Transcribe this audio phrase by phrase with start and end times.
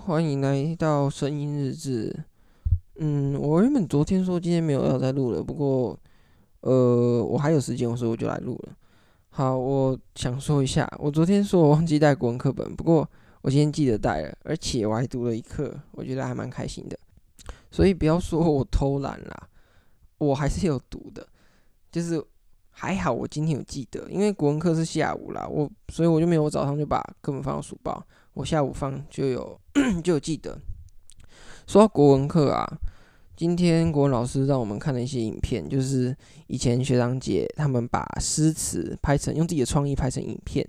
[0.00, 2.24] 欢迎来到声音日志。
[2.96, 5.98] 嗯，我原本昨天说今天没有要再录了，不过，
[6.60, 8.72] 呃，我还有时间，所以我就来录了。
[9.28, 13.08] 好，我想说一下，我昨天说我忘记带国文课本，不过
[13.42, 16.98] 我今天记得带了，而且我还读了一课，我觉得还蛮开心的。
[17.70, 19.48] 所以不要说我偷懒啦，
[20.16, 21.26] 我还是有读的，
[21.92, 22.24] 就是。
[22.72, 29.60] 还好我今天有记得，因为国文课是下午啦，我所以我就没有我早上就把课本放到书包，我下午放就有
[30.02, 30.58] 就记得。
[31.66, 32.66] 说到国文课啊，
[33.36, 36.16] 今天国文老师让我们看了一些影片，就是
[36.48, 40.66] 以前学长姐他们把诗词拍成用自己的创意拍成影片，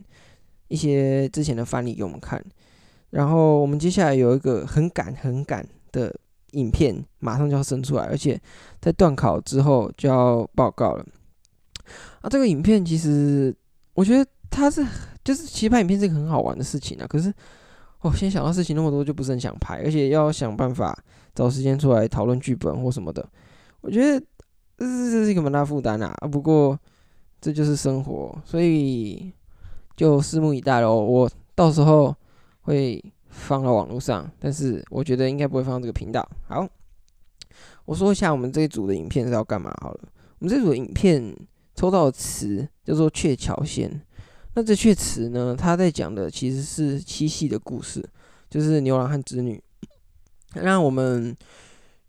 [0.68, 2.44] 一些之前的范例给我们看。
[3.10, 6.16] 然后我们接下来有一个很赶很赶的
[6.52, 8.40] 影片，马上就要生出来，而且
[8.80, 11.06] 在段考之后就要报告了。
[12.22, 13.54] 啊，这个影片其实
[13.96, 14.86] 我觉得它是
[15.26, 17.08] 就是其实拍影片是一个很好玩的事情啊。
[17.08, 17.34] 可是
[18.02, 20.98] 哦，先想到事情那么多，就不是很想拍，而且要想办法
[21.34, 23.28] 找时间出来讨论剧本或什么的。
[23.82, 24.20] 我觉得
[24.78, 26.12] 这是这是一个蛮大负担啊。
[26.32, 26.78] 不过
[27.40, 29.32] 这就是生活，所以
[29.96, 31.00] 就拭目以待喽。
[31.00, 32.16] 我到时候
[32.62, 36.28] 会放到网络上，但是我觉得应该不会放到这个频道。
[36.48, 36.68] 好，
[37.86, 40.00] 我说一下我们这一组的影片是要干嘛好了。
[40.40, 41.36] 我们这组影片。
[41.74, 43.90] 抽到的词叫做《鹊桥仙》，
[44.54, 45.56] 那这阙词呢？
[45.58, 48.04] 它在讲的其实是七夕的故事，
[48.50, 49.62] 就是牛郎和织女。
[50.56, 51.36] 那我们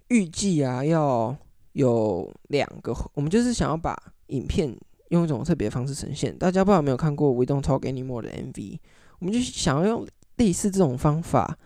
[0.09, 1.37] 预计啊，要
[1.73, 4.77] 有两个，我们就是想要把影片
[5.11, 6.37] 用一种特别的方式呈现。
[6.37, 8.79] 大家不知道有没有看过《We Don't Talk Anymore》的 MV？
[9.21, 10.07] 我们就想要用
[10.37, 11.57] 类似这种方法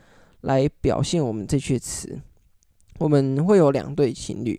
[0.42, 2.20] 来表现我们这阙词。
[2.98, 4.58] 我们会有两对情侣。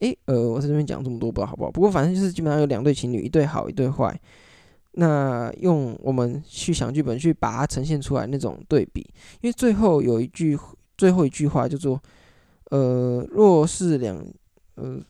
[0.00, 1.70] 诶、呃，我在这边讲这么多，不知道好不好？
[1.70, 4.20] 不过反正就是基本上有两对情侣，一对好，一对坏。
[4.94, 9.00] 那用我们去想剧本去把它呈现出来那种对比，
[9.40, 10.58] 因为最后有一句，
[10.98, 11.98] 最后一句话叫做
[12.70, 14.16] “呃，若是两，
[14.74, 15.00] 呃，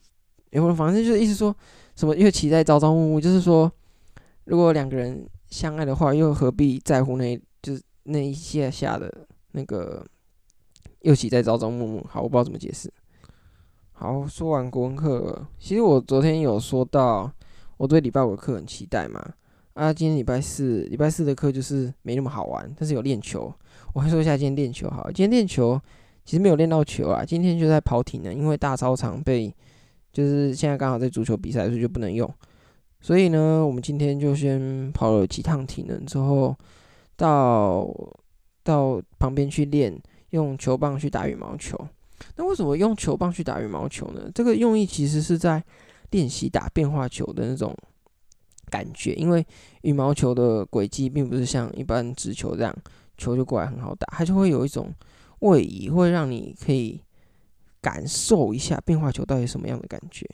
[0.52, 1.54] 欸、反正就是意思说
[1.96, 3.70] 什么，因为期待朝朝暮暮，就是说
[4.44, 9.12] 如果两个人相爱的话，又何必在乎那，就是那一下下的
[9.50, 10.06] 那个
[11.00, 12.06] 又期待朝朝暮暮？
[12.08, 12.88] 好，我不知道怎么解释。
[13.90, 17.32] 好，说完国文课，其实我昨天有说到，
[17.76, 19.34] 我对礼拜五的课很期待嘛。
[19.74, 23.52] 啊，今天礼拜四，礼拜四的课就是没那么好玩，但是有练球。
[23.94, 25.80] 我还说一下今天练球好，今天练球
[26.24, 29.54] 其实没有练到球啊，今天就在跑体能，因为大操场被
[30.12, 32.30] 就是现在刚好在足球比赛，所以就不能用。
[33.00, 36.54] 所以呢，我们今天就先跑了几趟体能之后，
[37.16, 37.88] 到
[38.62, 39.98] 到旁边去练，
[40.30, 41.78] 用球棒去打羽毛球。
[42.36, 44.30] 那为什么用球棒去打羽毛球呢？
[44.34, 45.64] 这个用意其实是在
[46.10, 47.74] 练习打变化球的那种
[48.72, 49.46] 感觉，因为
[49.82, 52.74] 羽毛球的轨迹并不是像一般直球这样，
[53.18, 54.90] 球就过来很好打，它就会有一种
[55.40, 56.98] 位移，会让你可以
[57.82, 60.26] 感受一下变化球到底什么样的感觉。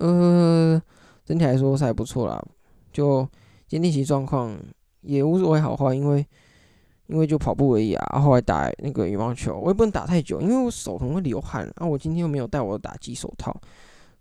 [0.00, 0.80] 呃，
[1.24, 2.44] 整体来说是还不错啦，
[2.92, 3.26] 就
[3.66, 4.54] 今天练习状况
[5.00, 6.26] 也无所谓好坏，因为。
[7.06, 11.86] 因为就跑步而已啊，后来打那个羽毛球，我也不能打太久，因为我手可能会流汗啊。
[11.86, 13.54] 我今天又没有带我的打击手套，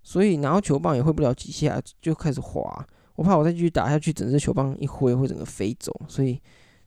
[0.03, 2.85] 所以拿到球棒也挥不了几下就开始滑。
[3.15, 6.39] 我怕我再继续打下去，整只球棒一挥会整个飞走，所以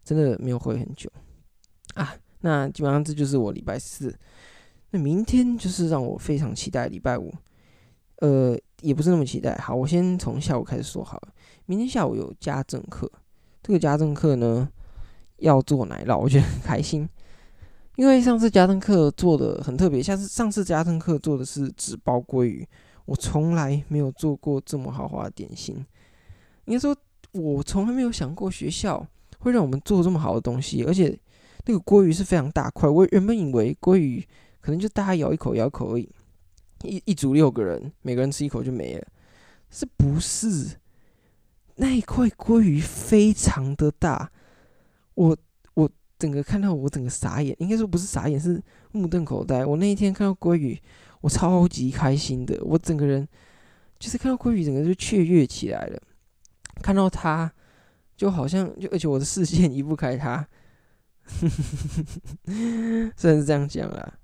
[0.04, 1.10] 真的没有挥很久
[1.94, 2.14] 啊。
[2.40, 4.16] 那基本上这就是我礼拜四，
[4.90, 7.32] 那明天就是让我非常期待礼拜五。
[8.20, 9.54] 呃，也不是那么期待。
[9.56, 11.28] 好，我先从下午开始说好了。
[11.66, 13.10] 明天下午有家政课，
[13.62, 14.68] 这个家政课呢，
[15.36, 17.08] 要做奶酪，我觉得很开心，
[17.96, 22.66] 因为上次家政课做的很特别，像是上次家政课做的是纸包鲑鱼，
[23.06, 25.74] 我从来没有做过这么豪华的点心。
[26.66, 26.94] 应该说，
[27.32, 29.06] 我从来没有想过学校
[29.38, 31.18] 会让我们做这么好的东西，而且
[31.64, 32.88] 那个鲑鱼是非常大块。
[32.88, 34.22] 我原本以为鲑鱼
[34.60, 36.10] 可能就大家咬一口咬一口而已，
[36.82, 39.06] 一一组六个人，每个人吃一口就没了，
[39.70, 40.76] 是不是？
[41.76, 44.32] 那一块鲑鱼非常的大。
[45.14, 45.36] 我
[45.74, 48.60] 我整个看到我整个傻眼，应该说不是傻眼，是
[48.90, 49.64] 目瞪口呆。
[49.64, 50.80] 我那一天看到鲑鱼，
[51.26, 53.26] 我超级开心的，我整个人
[53.98, 56.00] 就是看到鲑鱼，整个就雀跃起来了。
[56.80, 57.52] 看到它，
[58.16, 60.46] 就好像就而且我的视线移不开它，
[63.16, 64.14] 虽然是这样讲啦，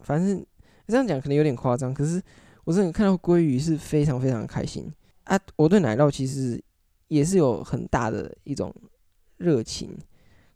[0.00, 0.44] 反正
[0.88, 2.20] 这样讲可能有点夸张，可是
[2.64, 4.92] 我真的看到鲑鱼是非常非常开心
[5.24, 5.38] 啊！
[5.54, 6.60] 我对奶酪其实
[7.06, 8.74] 也是有很大的一种
[9.36, 9.96] 热情。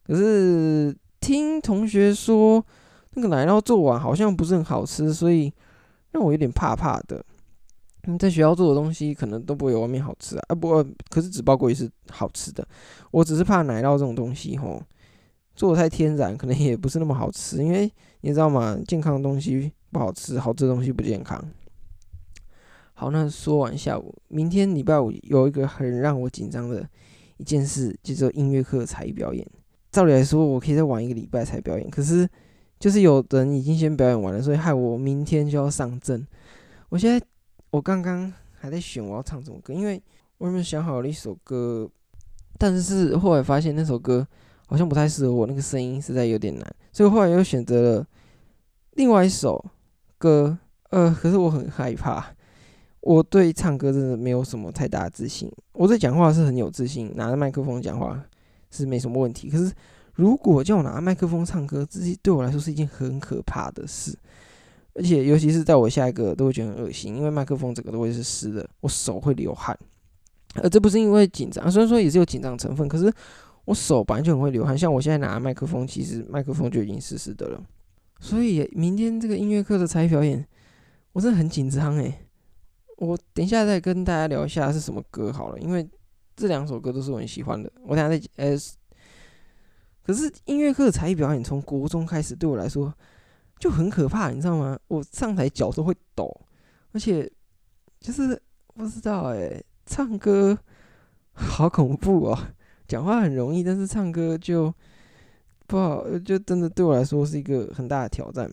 [0.03, 2.65] 可是听同学说，
[3.11, 5.53] 那个奶酪做完好像不是很好吃，所以
[6.13, 7.25] 让我有点怕怕的。
[8.05, 10.45] 你，在学校做的东西可能都不会有外面好吃啊。
[10.49, 12.67] 啊，不过可是纸包鲑鱼是好吃的。
[13.11, 14.83] 我只是怕奶酪这种东西吼，
[15.55, 17.89] 做的太天然，可能也不是那么好吃，因为
[18.23, 18.77] 你知道吗？
[18.89, 21.43] 健康的东西不好吃，好吃的东西不健康。
[22.95, 26.85] 好，那说完下午，明天礼拜五有一个很让我紧张的
[27.37, 29.47] 一件事，就是音乐课才艺表演。
[29.93, 32.29] 照理来说，我可以再晚一个礼拜才表演，可是
[32.83, 36.27] 就是有人已经先表演完了，所以害我明天就要上阵。
[36.89, 37.25] 我现在
[37.71, 40.03] 我刚刚还在选我要唱什么歌，因为
[40.39, 41.89] 我有没有想好了一首歌，
[42.59, 44.27] 但是后来发现那首歌
[44.67, 48.07] 好像不太适合我，那个声音实在有点难，所以后来又选择了
[48.95, 49.65] 另外一首
[50.19, 50.59] 歌。
[50.91, 52.35] 呃，可是我很害怕。
[53.03, 55.49] 我对唱歌真的没有什么太大的自信。
[55.75, 58.21] 我对讲话是很有自信，拿着麦克风讲话
[58.73, 59.49] 是没什么问题。
[59.49, 59.73] 可是
[60.15, 64.17] 如果叫我拿麦克风唱歌，这些对我来说是一件很可怕的事。
[64.95, 69.77] 而且尤其是在我下一个都会觉得很恶心，因为麦克风整个都会是湿的，我手会流汗。
[70.57, 73.11] 而这不是因为紧张，虽然说也是有紧张成分，可是
[73.65, 74.77] 我手本来就很会流汗。
[74.77, 77.63] 像我现在拿麦克风，其实麦克风就已经湿湿的了。
[78.21, 80.47] 所以明天这个音乐课的才艺表演，
[81.13, 82.27] 我真的很紧张诶。
[82.99, 85.89] 我等一下再跟大家聊一下是什么歌好了，因为
[86.37, 87.73] 这两首歌都是我很喜欢的。
[87.83, 88.55] 我等下再呃，
[90.03, 92.93] 可是音乐课的才艺表演从国中开始对我来说
[93.59, 94.79] 就很可怕，你知道吗？
[94.89, 96.29] 我上台脚都会抖，
[96.93, 97.31] 而且
[98.01, 98.41] 就是
[98.75, 100.59] 不知道哎、唱歌
[101.33, 102.39] 好恐怖哦，
[102.87, 104.73] 讲话很容易，但是唱歌就
[105.67, 108.51] 不好，就真的对我来说是一个很大的挑战。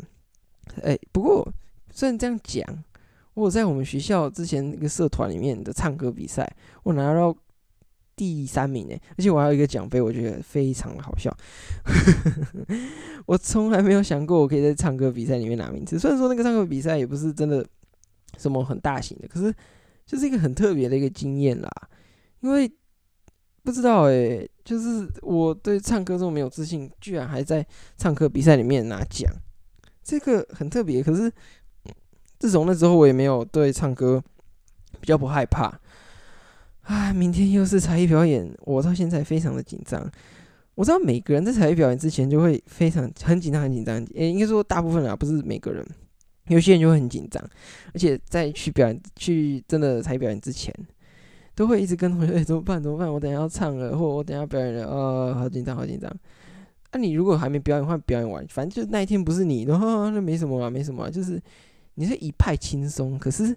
[0.84, 1.52] 哎，不过
[1.92, 2.66] 虽然这样讲。
[3.36, 6.46] 我在我们学校之前那个社团里面的唱歌比赛，
[6.84, 7.34] 我拿到
[8.20, 11.34] 第三名诶，而且我还有一个奖杯，我觉得非常好笑。
[13.26, 17.66] 我从来没有想过我可以在唱歌比赛里面拿名次，虽然说那个唱歌比赛也不是真的
[18.38, 19.56] 什么很大型的，可是
[20.06, 21.72] 就是一个很特别的一个经验啦。
[22.42, 22.70] 因为
[23.64, 27.66] 不知道诶，就是我对唱歌这么没有自信，居然还在
[27.98, 29.32] 唱歌比赛里面拿奖，
[30.04, 31.02] 这个很特别。
[31.02, 31.32] 可是。
[32.42, 34.24] 自从那之后，我也没有对唱歌
[35.02, 35.78] 比较不害怕。
[36.90, 40.12] 啊，明天又是才艺表演，我到现在非常的紧张。
[40.74, 44.04] 我知道每个人在才艺表演之前就会非常很紧张，很紧张。
[44.16, 45.86] 诶，应该说大部分啊，不是每个人，
[46.48, 47.44] 有些人就会很紧张，
[47.94, 50.74] 而且在去表演、去真的才艺表演之前，
[51.54, 52.82] 都会一直跟同学：“诶，怎么办？
[52.82, 53.14] 怎么办？
[53.14, 56.12] 我等下要唱了，或我等下表演了，啊，好紧张，好紧张。”
[56.92, 61.40] 那你如果还没表演，或表演完，反正就那一天不是你的话，那没什么啊，没什么啊，就是。
[61.96, 63.54] 你是一派轻松，可是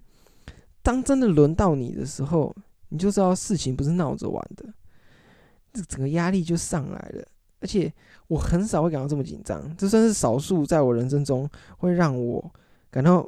[0.82, 2.52] 当真的轮到你的时候，
[2.92, 4.66] 你就知道事情不是闹着玩的，
[5.72, 7.26] 这整个压力就上来了。
[7.60, 7.92] 而且
[8.28, 11.48] 我很少会感到这么紧张，这算是少数在我人生中
[11.78, 12.52] 会让我
[12.90, 13.26] 感到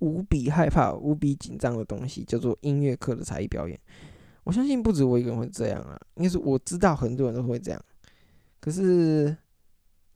[0.00, 3.78] 无比害怕、无比紧张的东西，叫做音乐课的才艺表演。
[4.44, 7.82] 我相信不止我一个人会这样啊，应该是我知道很多人都会这样，
[8.60, 9.36] 可是。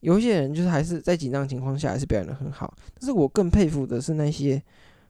[0.00, 4.62] 有一些人就是还是在紧张情况下还是表演得很好，但是我更佩服的是那些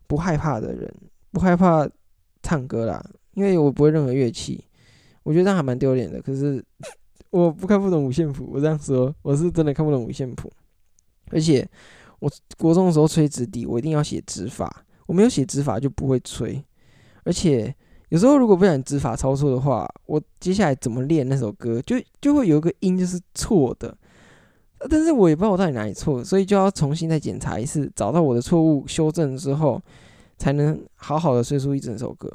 [0.07, 0.91] 不害怕的人，
[1.31, 1.87] 不害怕
[2.43, 3.05] 唱歌啦，
[3.39, 4.65] 因为我不会任何乐器，
[5.23, 6.21] 我觉得这样还蛮丢脸的。
[6.21, 6.63] 可是
[7.31, 10.51] 我不看不懂五线谱，我这样说，我是真的看不懂五线谱。
[11.31, 11.65] 而且
[12.19, 16.61] 我国中的时候吹直笛，我一定要写指法，我没有写指法就不会吹。
[17.23, 17.73] 而且
[18.09, 23.97] 有时候如果不小心指法抄错的话，我接下来怎么练那首歌，就就会有一个音就是错的。
[24.91, 29.81] 但是我也不知道我到底哪里错，所以就要重新再检查一次，找到我的错误，修正之后，
[30.39, 32.33] 才能好好的吹出一整首歌。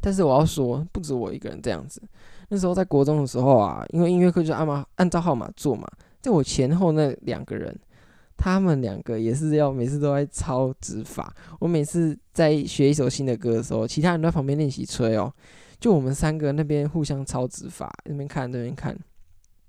[0.00, 2.02] 但是我要说，不止我一个人这样子。
[2.48, 5.86] 那时候在国中的时候啊，因为音乐课就按码按照号码做嘛，
[6.20, 7.78] 在我前后那两个人，
[8.36, 11.34] 他们两个也是要每次都在抄指法。
[11.58, 15.32] 我每次在学一首新的歌的时候，其他人在旁边练习吹哦，
[15.78, 18.98] 就我们三个那边互相抄指法，那边看那边看。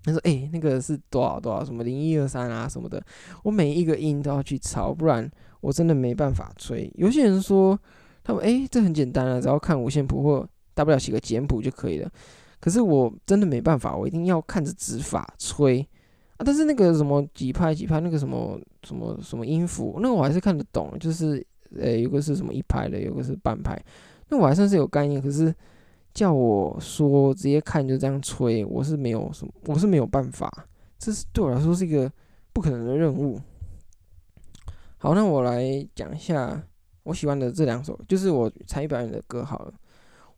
[0.03, 3.00] 他说：“诶、那个是多少多少，什么零一二三啊什么的，
[3.43, 6.91] 我每一个音都要去抄，不然我真的没办法吹。
[6.95, 7.79] 有些人说，
[8.23, 12.11] 他们诶、这很简单啊，只要看五线谱或大不了写个简谱就可以了。
[12.59, 15.79] 可是我真的没办法，我一定要看着指法吹
[16.37, 16.39] 啊。
[16.45, 21.45] 但是那个什么几拍几拍，那个什么什么什么音符，那个我还是看得懂，就是
[21.79, 23.81] 呃、有个是什么一拍的，有个是半拍，
[24.29, 25.21] 那我还算是有概念。
[25.21, 25.53] 可是。”
[26.13, 30.51] 叫我说直接看就这样吹，我是没有什么，我是没有办法，
[30.99, 32.11] 这是对我来说是一个
[32.51, 33.39] 不可能的任务。
[34.97, 35.63] 好，那我来
[35.95, 36.61] 讲一下
[37.03, 39.74] 我喜欢的这两首，就是我才艺表演的歌好了。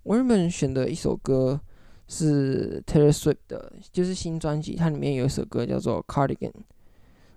[0.04, 1.60] 我原本选的一首歌
[2.08, 6.54] 是 Taylor Swift 的，就是新专辑，它里面有一首歌叫做 Cardigan。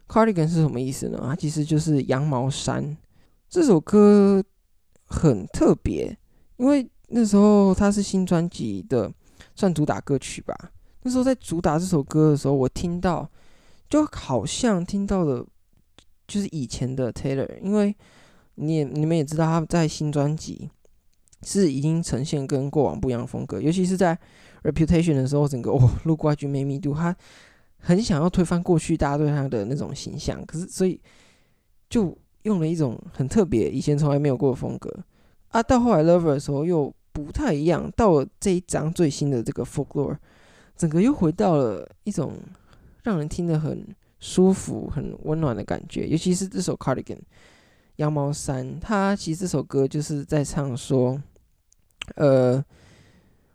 [0.08, 1.18] Cardigan 是什么意思呢？
[1.22, 2.96] 它其实就是羊毛衫。
[3.48, 4.42] 这首歌
[5.04, 6.18] 很特别，
[6.56, 6.88] 因为。
[7.08, 9.08] 那时候它是新专辑的
[9.54, 13.30] 算主打歌曲吧，那时候在主打这首歌的时候，我听到
[13.88, 15.46] 就好像听到了，
[16.26, 17.96] 就是以前的 Taylor，因为
[18.56, 20.68] 你也你们也知道他在新专辑
[21.42, 24.18] 是已经呈现跟过往不一样的风格，尤其是在
[24.62, 27.16] Reputation 的时候，整个哦，Look What You Made Do，他
[27.78, 31.00] 很想要推翻过去大家对他的那种形象，可是所以
[31.88, 34.92] 就用了一种很特别、以前从来没有过的风格
[35.48, 35.62] 啊。
[35.62, 40.16] 到后来 Lover 的时候又不太一样，到了这一张最新的这个 Folklore。
[40.76, 42.34] 整个又回到了一种
[43.02, 43.82] 让人听得很
[44.20, 47.16] 舒服、很温暖的感觉，尤其是这首《Cardigan》
[47.96, 51.20] 羊毛衫，它其实这首歌就是在唱说，
[52.14, 52.64] 呃，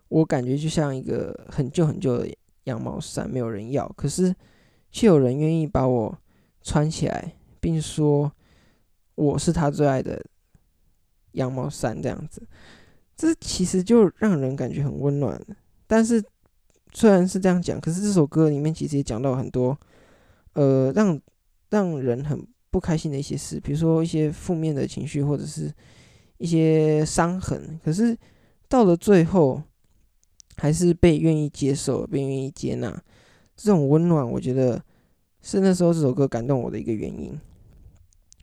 [0.10, 2.29] 我感觉就像一个很旧很旧的
[2.65, 4.36] 羊毛衫，没有人要，可是
[4.91, 6.17] 却有人愿意把我
[6.62, 8.31] 穿起来，并说
[9.15, 10.24] 我是他最爱的
[11.31, 12.48] 羊毛衫，这样子，
[13.15, 15.41] 这其实就让人感觉很温暖，
[15.88, 16.24] 但是。
[16.93, 19.79] 虽然是这样讲，可是这首歌里面其实也讲到很多，
[20.55, 21.17] 呃，让
[21.69, 25.72] 让人很不开心的一些事，比如说一些负面的情绪，或者是
[26.38, 27.80] 一些伤痕。
[27.84, 28.18] 可是
[28.70, 29.62] 到了最后，
[30.58, 32.90] 还是被愿意接受，被愿意接纳。
[33.56, 34.82] 这种温暖，我觉得
[35.42, 37.38] 是那时候这首歌感动我的一个原因。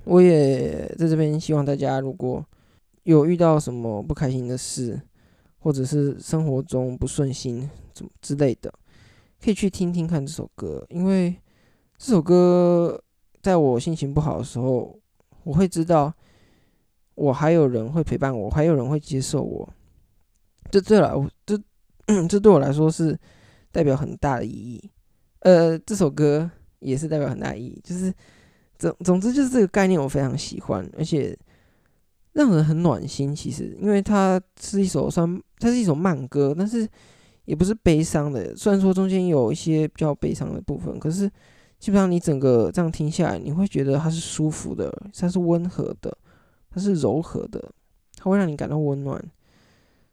[0.04, 2.44] 我也在这边希望大家，如果
[3.02, 5.00] 有遇到什么不开心的事，
[5.58, 8.72] 或者是生活中不顺心，什么之类的，
[9.42, 11.34] 可以去听听看这首歌，因为
[11.96, 13.02] 这首歌
[13.48, 14.94] 在我心情不好的时候，
[15.42, 16.12] 我会知道
[17.14, 19.66] 我还有人会陪伴我，还有人会接受我。
[20.70, 21.10] 这对来，
[21.46, 21.58] 这
[22.28, 23.18] 这对我来说是
[23.72, 24.90] 代表很大的意义。
[25.38, 26.50] 呃，这首歌
[26.80, 28.12] 也是代表很大意义，就是
[28.76, 31.34] 总总之就是这个概念我非常喜欢，而且
[32.34, 33.34] 让人很暖心。
[33.34, 36.86] 其实，因为它是一首算它是一首慢歌，但是。
[37.48, 41.26] 也不是悲伤的，虽然说中间有一些比较悲伤的部分，可是
[41.78, 46.16] 基本上你整个这样听下来，你会觉得它是舒服的，它是温和的，
[46.70, 47.72] 它是柔和的，
[48.16, 49.22] 它会让你感到温暖。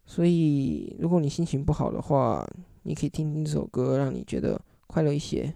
[0.06, 2.48] 所以如果你心情不好的话，
[2.84, 5.54] 你可以听听这首歌，让你觉得快乐一些。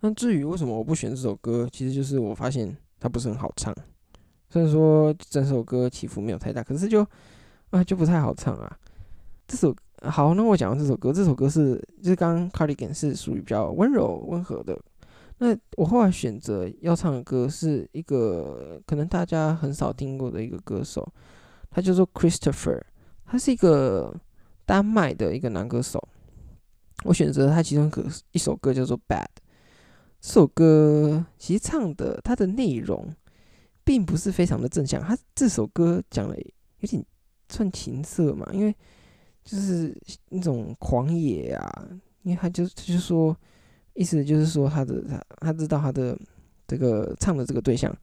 [0.00, 3.74] 那至于为什么我不选这首歌，其实就是我发现它不是很好唱。
[4.48, 7.06] 虽然说整首歌起伏没有太大，可是就
[7.68, 8.78] 啊就不太好唱啊。
[9.46, 9.74] 这首。
[10.02, 14.74] 好，那我讲完这首歌，这首歌是就是刚刚 Cardigan 是属于比较温柔温和的。
[15.40, 21.10] 那我后来选择要唱的歌是一个可能大家很少听过的一个歌手，
[21.70, 22.80] 他叫做 Christopher，
[23.24, 24.14] 他是一个
[24.64, 26.08] 丹麦的一个男歌手。
[27.04, 29.26] 我选择他其中一个一首歌叫做 Bad。
[30.20, 33.12] 这首歌其实唱的它的内容
[33.82, 36.36] 并不是非常的正向，他这首歌讲了
[36.80, 37.04] 有点
[37.48, 38.74] 算情色嘛，因为。
[39.42, 41.88] 就是那种狂野啊，
[42.22, 43.34] 因为他就他就说，
[43.94, 46.18] 意思就是说他的他他知道他的
[46.66, 47.94] 这个唱的这个对象，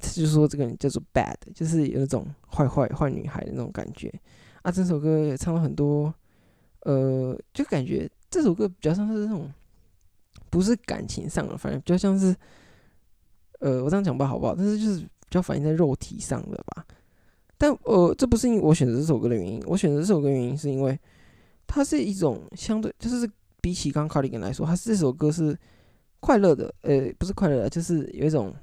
[0.00, 4.12] 他就说这个人叫做 bad，就是有那种坏坏坏女孩的那种感觉
[4.62, 4.70] 啊。
[4.70, 6.12] 这首歌也唱了很多，
[6.80, 9.50] 呃，就感觉这首歌比较像是那种
[10.50, 12.34] 不是感情上的，反正比较像是，
[13.60, 16.84] 呃，我这样讲不好不好，但是就是比较反映在肉体上的吧。
[17.56, 19.62] 但呃，这不是因我选择这首歌的原因。
[19.66, 20.98] 我选择这首歌的原因是因为
[21.66, 23.30] 它是一种相对，就是
[23.62, 25.58] 比起刚 Cardigan 来说，他这首歌是
[26.20, 28.54] 快乐的，呃，不是快乐的，就是有一种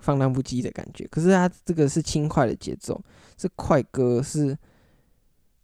[0.00, 1.04] 放荡不羁的感觉。
[1.08, 3.02] 可是他这个是轻快的节奏，
[3.36, 4.56] 是快歌，是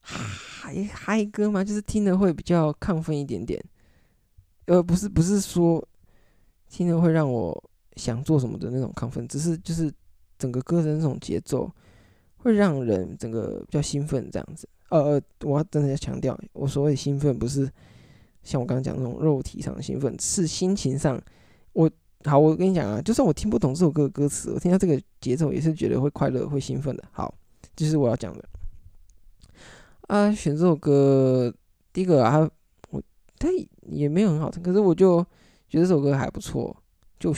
[0.01, 3.63] 嗨嗨歌嘛，就是听的会比较亢奋一点点。
[4.67, 5.87] 呃，不是不是说
[6.69, 9.93] 听的会让我想做什么的那种亢奋，只是就是
[10.37, 11.71] 整个歌的那种节奏。
[12.37, 14.69] 会让人整个比较兴奋，这样子。
[14.91, 17.67] 呃呃，我要真的要强调，我所谓兴奋不是
[18.45, 21.21] 像我刚刚讲那种肉体上的兴奋，是心情上。
[21.73, 21.91] 我
[22.25, 27.03] 好，我跟你讲啊，就算我听不懂这首歌的歌词，我听到这个节奏也是觉得会快乐、会兴奋的。
[27.11, 27.35] 好，
[27.75, 28.45] 这是我要讲的。
[30.03, 31.53] 啊，选这首歌，
[31.93, 32.49] 第一个啊，
[32.91, 33.03] 我
[33.39, 33.49] 它
[33.83, 35.21] 也没有很好听，可是我就
[35.69, 36.77] 觉得这首歌还不错。
[37.19, 37.35] 就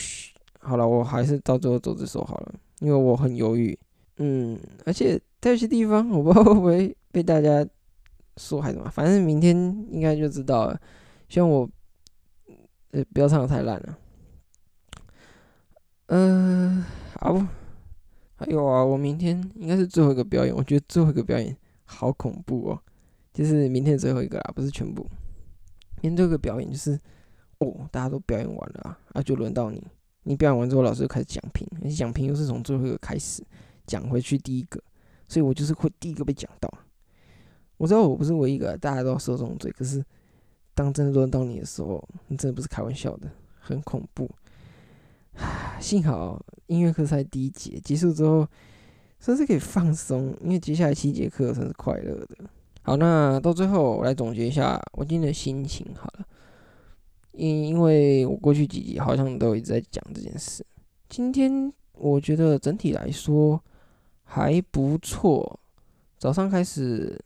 [0.59, 3.79] 好了，我还是到最后走这首好了，因为我很犹豫。
[4.17, 7.65] 嗯，而且在有些地方，我不知道会不会被大家
[8.37, 9.57] 说还是什么，反正明天
[9.91, 10.81] 应该就知道了。
[11.29, 11.69] 希望我
[12.91, 13.99] 呃不要唱的太烂了。
[16.07, 16.87] 嗯、呃，
[17.21, 17.47] 好，
[18.37, 22.83] 还有啊，我明天应该是最后一个表演，我觉得最后一个表演好恐怖哦，
[23.33, 25.07] 就是明天最后一个啦，不是全部。
[26.03, 26.99] 明天最后一个表演就是
[27.59, 29.83] 哦，大家都表演完了啊，啊就轮到你，
[30.23, 33.43] 你表演完之后，老师就开始讲评，而且讲评又是从最后一个开始。
[33.87, 34.83] 讲回去第一个，
[35.29, 36.69] 所以我就是会第一个被讲到。
[37.77, 39.71] 我知道我不是唯一一个，大家都要受这种罪。
[39.73, 40.05] 可是
[40.75, 44.29] 当真的轮到你的时候，你真的不是开玩笑的，很恐怖。
[45.81, 48.47] 幸好音乐课才第一节结束之后，
[49.21, 52.37] 算是可以放松，因为接下来七节课算是快乐的。
[52.83, 56.25] 好，那到最后我来总结一下我今天的心情好了，
[57.33, 60.65] 因因为我过去几集好像都一直在讲这件事，
[61.09, 63.63] 今天我觉得整体来说
[64.25, 65.61] 还不错。
[66.17, 67.23] 早上开始，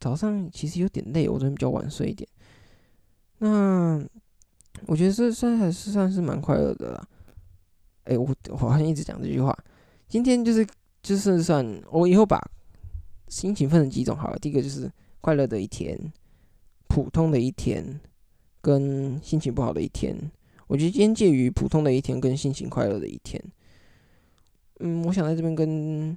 [0.00, 2.28] 早上其实有点累，我昨天比较晚睡一点。
[3.38, 4.04] 那
[4.86, 7.08] 我觉得这算还是算是蛮快乐的啦。
[8.04, 9.56] 哎、我我好像一直讲这句话。
[10.08, 10.66] 今天就是
[11.02, 12.40] 就是算我以后把
[13.28, 14.38] 心情分成几种好了。
[14.38, 14.90] 第一个就是
[15.20, 15.98] 快乐的一天，
[16.88, 18.00] 普通的一天，
[18.62, 20.16] 跟心情不好的一天。
[20.66, 23.42] 我觉得今天介于普通的一天跟心情快乐的一天。
[24.80, 26.16] 嗯，我想在这边跟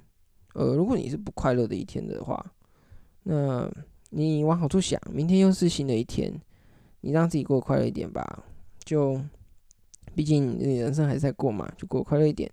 [0.54, 2.52] 呃，如果你是不快乐的一天的话，
[3.22, 3.70] 那
[4.10, 6.32] 你往好处想，明天又是新的一天，
[7.00, 8.44] 你让自己过快乐一点吧。
[8.84, 9.20] 就。
[10.14, 12.52] 毕竟你人生还在过嘛，就过快乐一点。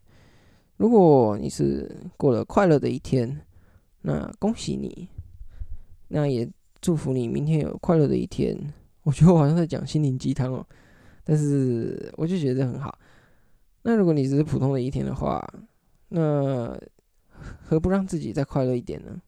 [0.78, 3.38] 如果你是过了快乐的一天，
[4.02, 5.10] 那恭喜你，
[6.08, 6.50] 那也
[6.80, 8.58] 祝福你明天有快乐的一天。
[9.04, 10.66] 我觉得我好像在讲心灵鸡汤哦，
[11.26, 12.98] 但是我就觉得很好。
[13.82, 15.46] 那如果你只是普通的一天的话，
[16.08, 16.80] 那
[17.36, 19.22] 何不让自己再快乐一点呢？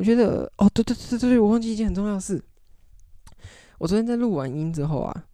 [0.00, 2.42] 我觉得哦，对对对对对，我忘记一件很重要的事。
[3.76, 5.26] 我昨天在录完音之后啊。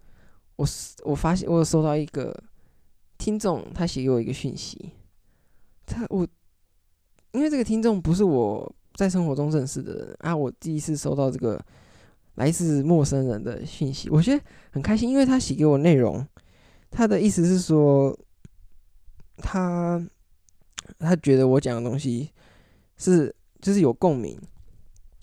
[0.57, 0.67] 我
[1.05, 2.35] 我发现我有收到一个
[3.19, 4.91] 听众，他写给我一个讯息。
[5.85, 6.27] 他我
[7.33, 11.63] 因为这个听众不是我在生活中认识的人啊，我第一次收到这个
[12.37, 16.27] 来自陌生人的讯息，我觉得很开心，因为他写给我内容，
[16.91, 18.19] 他的意思是说，
[19.37, 20.03] 他
[20.99, 22.31] 他觉得我讲的东西
[22.97, 24.41] 是就是有共鸣，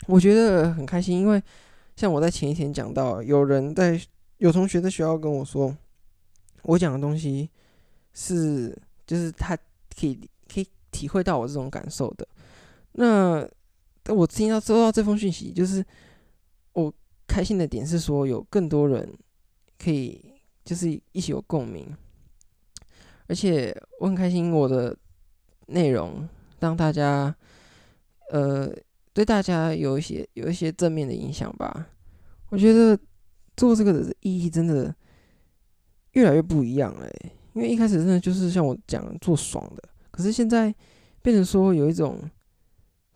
[0.07, 1.41] 我觉得很开心，因为
[1.95, 3.99] 像我在前一天讲到，有人在。
[4.39, 5.73] 有同学在学校跟我说，
[6.63, 7.49] 我讲的东西
[8.13, 9.55] 是，就是他
[9.97, 10.19] 可以
[10.53, 12.27] 可以体会到我这种感受的。
[12.93, 13.47] 那
[14.13, 15.85] 我听到收到这封讯息，就是
[16.73, 16.93] 我
[17.25, 19.17] 开心的点是说，有更多人
[19.81, 20.19] 可以
[20.65, 21.95] 就是一起有共鸣，
[23.27, 24.93] 而且我很开心我的
[25.67, 26.27] 内容
[26.59, 27.33] 让大家
[28.29, 28.69] 呃
[29.13, 31.87] 对大家有一些有一些正面的影响吧。
[32.49, 32.97] 我觉得。
[33.55, 34.91] 做这个的意义真的
[36.13, 37.07] 越来越不一样了，
[37.53, 40.73] 因为一开始真的就是像我讲做爽的，可是现在
[41.21, 42.19] 变成说有一种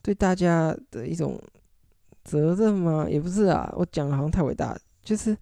[0.03, 1.41] 对大家的一种
[2.23, 3.07] 责任吗？
[3.09, 5.35] 也不是啊，我讲的好像太伟大，就是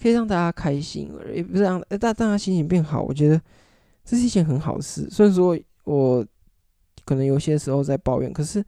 [0.00, 3.02] 可以让大家开心，也不是让大大家心情变好。
[3.02, 3.38] 我觉得
[4.02, 5.06] 这是一件很好的事。
[5.10, 6.26] 虽然说我
[7.04, 8.64] 可能有些时候在抱怨，可是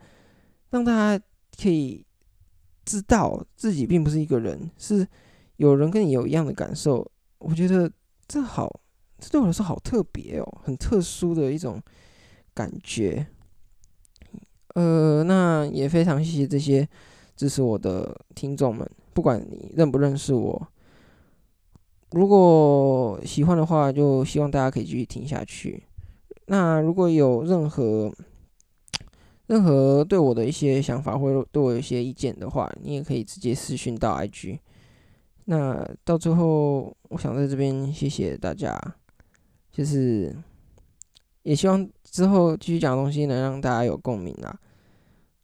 [0.70, 1.24] 让大家
[1.60, 2.04] 可以
[2.84, 5.06] 知道自己并不是一个人，是。
[5.56, 7.04] 有人跟你有一样的感受，
[7.38, 7.90] 我觉得
[8.28, 8.80] 这好，
[9.18, 11.82] 这对我来说好特别哦，很特殊的一种
[12.54, 13.26] 感觉。
[14.76, 16.88] 呃，那也非常谢谢这些
[17.34, 20.68] 支持我的听众们，不管你认不认识我，
[22.12, 25.82] 如果喜欢的话，就希望大家可以继续听下去。
[26.46, 28.14] 那如果有任何
[29.48, 34.58] 任何对我的一些想法，或者对我有一些意见的话，你也可以直接私讯到 IG。
[35.46, 38.78] 那到最后，我想在这边谢谢大家，
[39.72, 40.36] 就是
[41.42, 44.54] 也希望之后继续讲的东西能让大家有共鸣啊。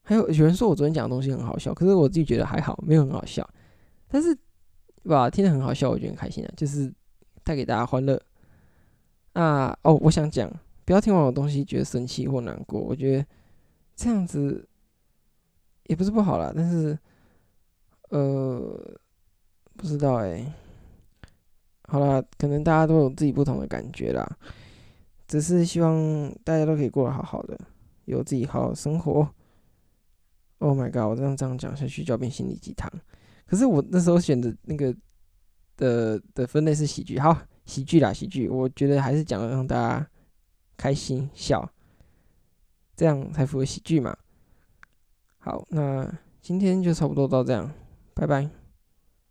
[0.02, 3.48] 还有有人说我昨天讲的东西很好笑，可是我自己觉得还好，没有很好笑。
[4.06, 4.36] 但是
[5.04, 6.92] 吧，听得很好笑，我觉得很开心啊，就是
[7.42, 8.20] 带给大家欢乐。
[9.32, 10.52] 啊哦，我想讲，
[10.84, 13.26] 不要听完我东西觉得生气或难过，我觉得
[13.96, 14.68] 这样子
[15.84, 16.98] 也不是不好啦，但是
[18.10, 18.98] 呃。
[19.76, 20.54] 不知道哎、
[21.88, 24.24] 好啦，可能大家都有自己不同的感觉啦。
[25.26, 27.58] 只是希望大家都可以过得好好的，
[28.04, 29.28] 有自己好好生活。
[30.58, 32.88] Oh my god，我这样这样讲下去就要变心理鸡汤。
[33.46, 34.94] 可是我那时候选的那个
[35.76, 38.48] 的的分类是喜剧，好，喜剧啦，喜剧。
[38.48, 40.08] 我觉得还是讲让大家
[40.76, 41.68] 开心笑，
[42.96, 44.16] 这样才符合喜剧嘛。
[45.38, 47.70] 好，那今天就差不多到这样，
[48.14, 48.63] 拜拜。